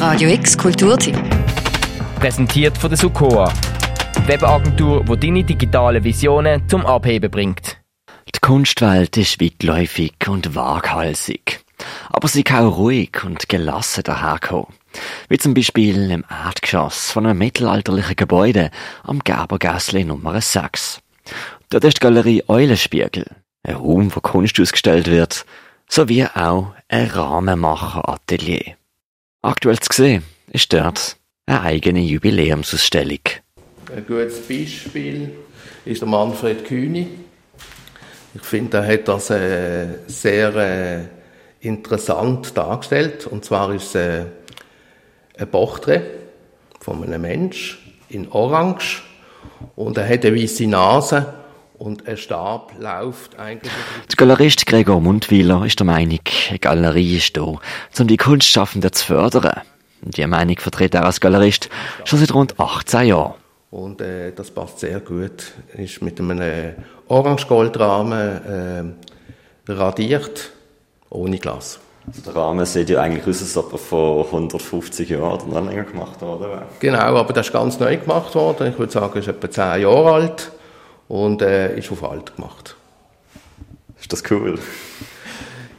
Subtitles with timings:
[0.00, 1.14] Radio X Kulturtipp.
[2.18, 3.52] Präsentiert von der Sukoa.
[4.24, 7.76] Webagentur, die deine digitalen Visionen zum Abheben bringt.
[8.34, 11.60] Die Kunstwelt ist weitläufig und waghalsig.
[12.08, 14.68] Aber sie kann auch ruhig und gelassen daherkommen.
[15.28, 18.70] Wie zum Beispiel im Erdgeschoss von einem mittelalterlichen Gebäude
[19.02, 21.02] am Gerbergässli Nummer 6.
[21.68, 23.26] Dort ist die Galerie Eulenspiegel,
[23.64, 25.44] ein Raum, wo Kunst ausgestellt wird,
[25.90, 28.79] sowie auch ein Rahmenmacher-Atelier.
[29.42, 30.22] Aktuell zu sehen
[30.52, 31.16] ist dort
[31.46, 33.20] eine eigene Jubiläumsausstellung.
[33.94, 35.32] Ein gutes Beispiel
[35.86, 37.08] ist der Manfred Kühni.
[38.34, 41.04] Ich finde, er hat das äh, sehr äh,
[41.66, 43.26] interessant dargestellt.
[43.26, 44.24] Und zwar ist es äh,
[45.38, 46.02] ein Porträt
[46.78, 47.78] von einem Mensch
[48.10, 49.02] in Orange
[49.74, 51.39] und er hat eine weiße Nase
[51.80, 53.72] und ein Stab läuft eigentlich.
[54.10, 59.06] Der Galerist Gregor Mundwiler ist der Meinung, eine Galerie ist da, um die Kunstschaffenden zu
[59.06, 59.62] fördern.
[60.02, 61.70] Die Meinung vertritt er als Galerist
[62.04, 63.34] schon seit rund 18 Jahren.
[63.70, 65.52] Und äh, das passt sehr gut.
[65.74, 66.72] Ist mit einem äh,
[67.08, 68.96] Orange-Goldrahmen
[69.68, 70.50] äh, radiert,
[71.08, 71.80] ohne Glas.
[72.06, 75.84] Also der Rahmen sieht ja eigentlich aus, als ob er vor 150 Jahren oder länger
[75.84, 76.62] gemacht wurde.
[76.80, 78.68] Genau, aber das ist ganz neu gemacht worden.
[78.68, 80.52] Ich würde sagen, er ist etwa 10 Jahre alt
[81.10, 82.76] und äh, ist auf alt gemacht.
[84.00, 84.60] Ist das cool?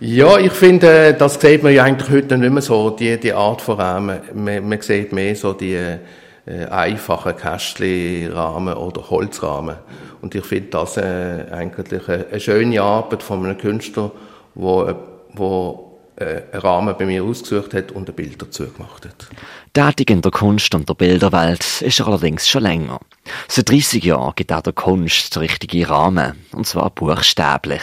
[0.02, 3.32] Ja, ich finde, äh, das sieht man ja eigentlich heute nicht mehr so, die, die
[3.32, 4.20] Art von Rahmen.
[4.34, 9.78] Man, man sieht mehr so die äh, einfachen Kästchenrahmen oder Holzrahmen.
[10.22, 14.12] Und ich finde das äh, eigentlich eine, eine, schöne Arbeit von einem Künstler,
[14.54, 14.92] wo,
[15.34, 15.91] wo äh,
[16.22, 19.28] einen Rahmen bei mir ausgesucht hat und ein Bild dazu gemacht hat.
[19.74, 23.00] Tätig in der Kunst und der Bilderwelt ist er allerdings schon länger.
[23.48, 27.82] Seit 30 Jahren gibt er der Kunst den richtigen Rahmen, und zwar buchstäblich.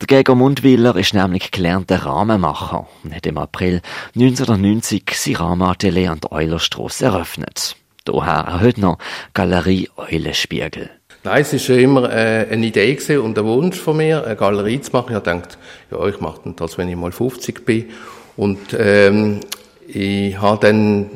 [0.00, 3.80] Der Gregor Mundwiller ist nämlich gelernter Rahmenmacher und hat im April
[4.14, 7.76] 1990 sein Rahmenatelier an der Eulerstrasse eröffnet.
[8.04, 8.98] Daher er heute noch
[9.32, 10.90] Galerie Eulenspiegel.
[11.24, 14.80] Nein, es war schon immer äh, eine Idee und ein Wunsch von mir, eine Galerie
[14.80, 15.10] zu machen.
[15.10, 15.56] Ich habe gedacht,
[15.90, 17.90] ja, ich mache das, wenn ich mal 50 bin.
[18.36, 19.38] Und ähm,
[19.86, 21.10] ich habe dann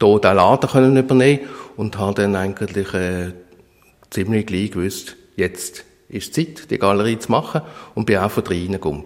[0.00, 1.40] hier den Laden können übernehmen
[1.76, 3.32] und habe dann eigentlich äh,
[4.08, 7.62] ziemlich gleich gewusst, jetzt ist Zeit, die Galerie zu machen
[7.94, 9.04] und bin auch von reingekommen.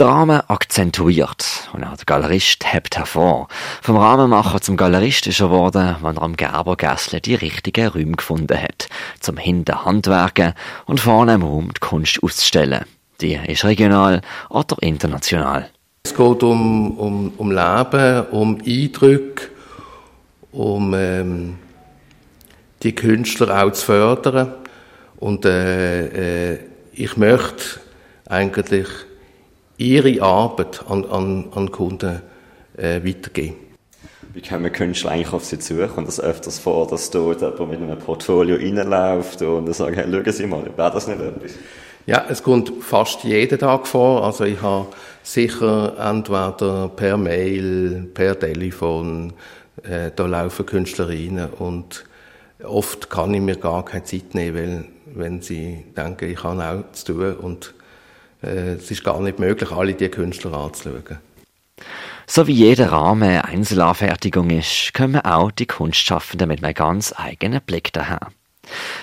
[0.00, 3.48] Rahmen akzentuiert und auch der Galerist hebt hervor.
[3.82, 8.60] Vom Rahmenmacher zum Galerist ist er geworden, wenn er am Gerbergässle die richtigen Räume gefunden
[8.60, 8.88] hat,
[9.20, 10.54] zum hinten Handwerken
[10.86, 12.84] und vorne im Raum die Kunst auszustellen.
[13.20, 15.68] Die ist regional oder international.
[16.04, 19.48] Es geht um, um, um Leben, um Eindrücke,
[20.52, 21.58] um ähm,
[22.82, 24.54] die Künstler auch zu fördern.
[25.16, 26.58] Und äh, äh,
[26.92, 27.80] ich möchte
[28.28, 28.86] eigentlich
[29.78, 32.20] ihre Arbeit an, an, an Kunden
[32.76, 33.56] äh, weitergeben.
[34.34, 35.82] Wie kommen Künstler eigentlich auf sie zu?
[35.96, 40.32] Und das öfters vor, dass dort jemand mit einem Portfolio reinläuft und sagt, hey, schauen
[40.32, 41.52] Sie mal, wäre das nicht etwas?
[42.06, 44.24] Ja, es kommt fast jeden Tag vor.
[44.24, 44.86] Also ich habe
[45.22, 49.32] sicher entweder per Mail, per Telefon,
[49.82, 52.04] äh, da laufen Künstler rein und
[52.64, 54.84] oft kann ich mir gar keine Zeit nehmen, weil
[55.14, 57.74] wenn sie denken, ich habe auch zu tun und
[58.40, 61.18] es ist gar nicht möglich, alle diese Künstler anzuschauen.
[62.26, 67.62] So wie jeder Rahmen eine Einzelanfertigung ist, kommen auch die Kunstschaffenden mit einem ganz eigenen
[67.62, 68.20] Blick daher.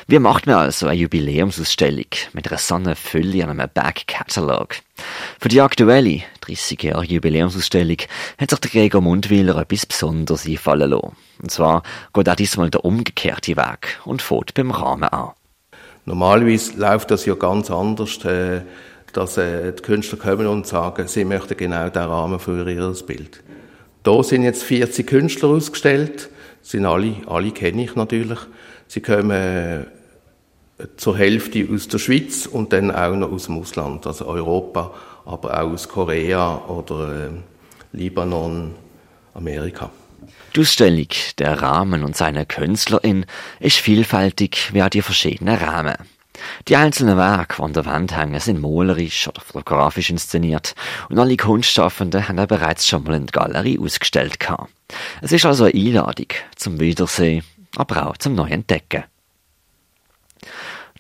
[0.08, 4.76] Wie macht man also eine Jubiläumsausstellung mit einer so einer Fülle an einem Back-Catalog?
[5.40, 7.98] Für die aktuelle 30 Jahre Jubiläumsausstellung
[8.38, 11.16] hat sich der Gregor Mundwiller etwas Besonderes einfallen lassen.
[11.42, 11.82] Und zwar
[12.14, 15.32] geht auch diesmal der umgekehrte Weg und fährt beim Rahmen an.
[16.06, 18.24] Normalerweise läuft das ja ganz anders.
[18.24, 18.62] Äh
[19.16, 23.42] dass äh, die Künstler kommen und sagen, sie möchten genau den Rahmen für ihr Bild.
[24.04, 26.30] Da sind jetzt 40 Künstler ausgestellt,
[26.62, 28.40] sind alle, alle kenne ich natürlich.
[28.88, 29.86] Sie kommen äh,
[30.98, 34.94] zur Hälfte aus der Schweiz und dann auch noch aus dem Ausland, also Europa,
[35.26, 37.30] aber auch aus Korea oder äh,
[37.94, 38.76] Libanon,
[39.34, 39.90] Amerika.
[40.56, 41.08] Die Ausstellung,
[41.40, 43.26] der Rahmen und seine Künstlerin
[43.62, 45.96] ist vielfältig wie auch die verschiedenen Rahmen.
[46.68, 50.76] Die einzelnen Werke, die an der Wand hängen, sind malerisch oder fotografisch inszeniert
[51.10, 54.38] und alle Kunstschaffenden haben bereits schon mal in der Galerie ausgestellt.
[55.22, 57.44] Es ist also eine Einladung zum Wiedersehen,
[57.76, 59.04] aber auch zum Neuentdecken.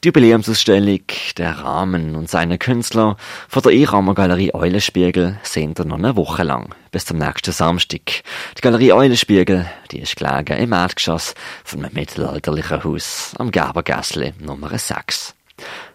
[0.05, 0.99] Die Jubiläumsausstellung,
[1.35, 3.17] der Rahmen und seine Künstler
[3.49, 8.21] von der E-Ramer Galerie Eulenspiegel sind noch eine Woche lang, bis zum nächsten Samstag.
[8.55, 14.77] Die Galerie Eulenspiegel, die ist gelegen im Erdgeschoss von einem mittelalterlichen Haus am Gerbergässli Nummer
[14.77, 15.33] 6.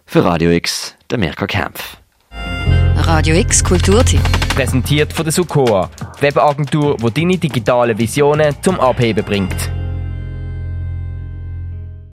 [0.05, 1.95] Für Radio X, der Mirko Kempf.
[2.97, 4.23] Radio X Kulturtipp.
[4.53, 9.80] Präsentiert von der Sukoa, Webagentur, die deine digitalen Visionen zum Abheben bringt.